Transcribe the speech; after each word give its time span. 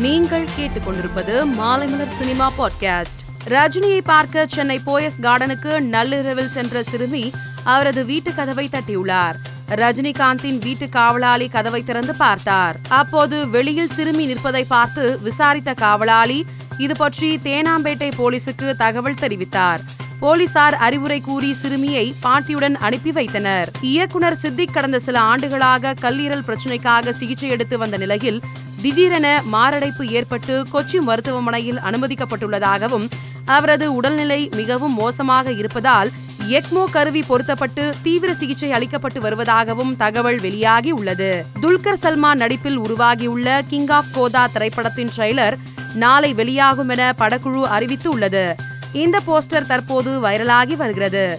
நீங்கள் 0.00 0.48
கேட்டுக்கொண்டிருப்பது 0.58 1.44
Maalaimalar 1.58 2.08
cinema 2.08 2.52
podcast 2.58 3.22
ரஜினியை 3.44 4.00
பார்க்க 4.04 4.46
சென்னை 4.46 4.80
போயஸ் 4.86 5.18
கார்டனுக்கு 5.20 5.80
நள்ளிரவில் 5.80 6.48
சென்ற 6.48 6.82
சிறுமி 6.82 7.32
அவரது 7.64 8.04
வீட்டு 8.04 8.34
கதவை 8.34 8.68
தட்டியுள்ளார். 8.72 9.34
ரஜினிகாந்தின் 9.68 10.58
வீட்டு 10.58 10.88
காவலாளி 10.88 11.48
கதவை 11.48 11.82
திறந்து 11.82 12.14
பார்த்தார். 12.14 12.76
அப்போது 12.88 13.50
வெளியில் 13.50 13.88
சிறுமி 13.88 14.26
நிற்பதை 14.26 14.64
பார்த்து 14.64 15.18
விசாரித்த 15.22 15.74
காவலாளி 15.74 16.46
இது 16.78 16.94
பற்றி 16.94 17.40
தேனாம்பேட்டை 17.44 18.10
போலீசுக்கு 18.18 18.76
தகவல் 18.76 19.20
தெரிவித்தார். 19.20 19.80
போலீசார் 20.22 20.74
அறிவுரை 20.74 21.20
கூறி 21.20 21.52
சிறுமியை 21.52 22.14
பாட்டியுடன் 22.20 22.76
அனுப்பி 22.76 23.12
வைத்தனர். 23.12 23.68
இயக்குனர் 23.80 24.36
சித்திக் 24.36 24.72
கடந்த 24.72 24.98
சில 24.98 25.20
ஆண்டுகளாக 25.20 25.94
கல்லீரல் 26.00 26.44
பிரச்சினைக்காக 26.46 27.10
சிகிச்சை 27.10 27.48
எடுத்து 27.48 27.78
வந்த 27.78 27.96
நிலையில் 27.96 28.42
திடீரென 28.82 29.42
மாரடைப்பு 29.44 30.06
ஏற்பட்டு 30.06 30.66
கொச்சி 30.72 31.00
மருத்துவமனையில் 31.00 31.76
அனுமதிக்கப்பட்டுள்ளதாகவும் 31.76 33.10
அவரது 33.44 33.94
உடல்நிலை 33.94 34.48
மிகவும் 34.56 34.94
மோசமாக 34.94 35.52
இருப்பதால் 35.52 36.10
எக்மோ 36.48 36.84
கருவி 36.90 37.22
பொருத்தப்பட்டு 37.22 37.94
தீவிர 38.02 38.34
சிகிச்சை 38.34 38.72
அளிக்கப்பட்டு 38.72 39.20
வருவதாகவும் 39.20 39.96
தகவல் 39.96 40.40
வெளியாகி 40.40 40.90
உள்ளது. 40.90 41.44
துல்கர் 41.60 42.02
சல்மான் 42.02 42.34
நடிப்பில் 42.34 42.76
உருவாகியுள்ள 42.76 43.62
கிங் 43.68 43.88
ஆஃப் 43.88 44.12
கோதா 44.12 44.46
திரைப்படத்தின் 44.46 45.08
ட்ரெய்லர் 45.16 45.56
நாளை 45.94 46.34
வெளியாகும் 46.34 46.88
என 46.88 47.14
படக்குழு 47.18 47.62
அறிவித்து 47.62 48.10
உள்ளது 48.10 48.56
இந்த 48.92 49.20
போஸ்டர் 49.26 49.66
தற்போது 49.66 50.20
வைரலாகி 50.22 50.76
வருகிறது. 50.76 51.38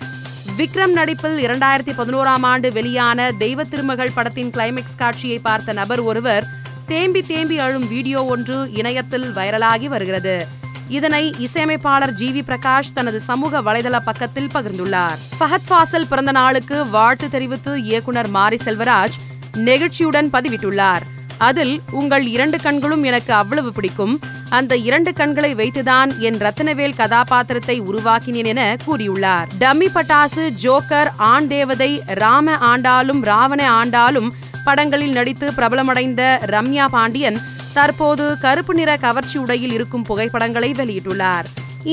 விக்ரம் 0.58 0.92
நடிப்பில் 0.92 1.46
இரண்டாயிரத்தி 1.46 1.94
பதினோராம் 1.98 2.42
ஆண்டு 2.42 2.72
வெளியான 2.72 3.32
தெய்வ 3.32 3.64
திருமகள் 3.64 4.12
படத்தின் 4.14 4.50
கிளைமேக்ஸ் 4.50 4.98
காட்சியை 4.98 5.40
பார்த்த 5.40 5.74
நபர் 5.74 6.00
ஒருவர் 6.00 6.46
தேம்பி 6.88 7.22
தேம்பி 7.22 7.60
அழும் 7.60 7.88
வீடியோ 7.88 8.26
ஒன்று 8.26 8.72
இணையத்தில் 8.74 9.36
வைரலாகி 9.36 9.86
வருகிறது. 9.86 10.48
இதனை 10.88 11.36
இசையமைப்பாளர் 11.38 12.14
ஜி. 12.14 12.32
வி. 12.32 12.44
பிரகாஷ் 12.44 12.94
தனது 12.94 13.20
சமூக 13.20 13.62
வலைதள 13.62 14.00
பக்கத்தில் 14.06 14.50
பகிர்ந்துள்ளார். 14.54 15.18
ஃபஹத் 15.40 15.70
ஃபாசல் 15.70 16.08
பிறந்த 16.10 16.32
நாளுக்கு 16.32 16.90
வாழ்த்து 16.90 17.30
தெரிவித்து 17.30 17.84
இயக்குனர் 17.84 18.30
மாரி 18.30 18.60
செல்வராஜ் 18.64 19.18
நெகிழ்ச்சியுடன் 19.58 20.30
பதிவிட்டுள்ளார். 20.34 21.02
அதில் 21.50 21.76
உங்கள் 22.00 22.26
இரண்டு 22.36 22.58
கண்களும் 22.62 23.04
எனக்கு 23.04 23.32
அவ்வளவு 23.34 23.70
பிடிக்கும். 23.74 24.16
அந்த 24.50 24.74
இரண்டு 24.88 25.12
கண்களை 25.14 25.52
வைத்துதான் 25.56 26.10
என் 26.18 26.40
ரத்னவேல் 26.46 26.96
கதாபாத்திரத்தை 26.96 27.76
உருவாக்கினேன் 27.82 28.50
என 28.52 28.64
கூறியுள்ளார். 28.86 29.48
டம்மி 29.60 29.90
பட்டாசு 29.96 30.44
ஜோக்கர் 30.64 31.10
ஆண் 31.32 31.48
தேவதை 31.48 31.92
ராம 32.22 32.56
ஆண்டாலும் 32.72 33.22
ராவண 33.32 33.62
ஆண்டாலும் 33.80 34.30
படங்களில் 34.68 35.18
நடித்து 35.18 35.48
பிரபலமடைந்த 35.58 36.22
ரம்யா 36.54 36.86
பாண்டியன் 36.96 37.40
தற்போது 37.78 38.26
கருப்பு 38.44 38.74
நிற 38.80 38.92
கவர்ச்சி 38.98 39.38
உடையில் 39.44 39.76
இருக்கும் 39.78 40.08
புகைப்படங்களை 40.10 40.70
வெளியிட்டுள்ளார். 40.80 41.48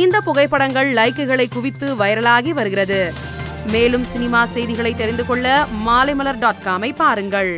இந்த 0.05 0.17
புகைப்படங்கள் 0.21 0.91
லைக்குகளை 0.99 1.47
குவித்து 1.49 1.89
வைரலாகி 1.95 2.53
வருகிறது. 2.59 3.01
மேலும் 3.73 4.07
சினிமா 4.13 4.43
செய்திகளை 4.55 4.93
தெரிந்து 4.95 5.27
கொள்ள 5.27 5.47
மாலைமலர் 5.87 6.43
டாட் 6.45 6.65
காமை 6.65 6.91
பாருங்கள். 6.95 7.53